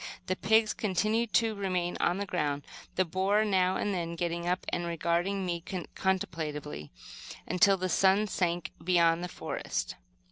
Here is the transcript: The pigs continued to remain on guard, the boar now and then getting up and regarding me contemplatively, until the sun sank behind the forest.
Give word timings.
The 0.25 0.35
pigs 0.35 0.73
continued 0.73 1.31
to 1.33 1.53
remain 1.53 1.95
on 1.99 2.17
guard, 2.21 2.65
the 2.95 3.05
boar 3.05 3.45
now 3.45 3.75
and 3.75 3.93
then 3.93 4.15
getting 4.15 4.47
up 4.47 4.65
and 4.69 4.87
regarding 4.87 5.45
me 5.45 5.61
contemplatively, 5.93 6.91
until 7.45 7.77
the 7.77 7.87
sun 7.87 8.25
sank 8.25 8.71
behind 8.83 9.23
the 9.23 9.27
forest. 9.27 9.93